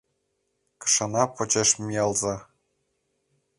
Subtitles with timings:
[0.81, 2.35] Кышана почеш миялза.